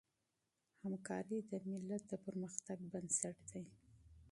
[0.81, 3.63] همکاري د ملت د پرمختګ بنسټ دی.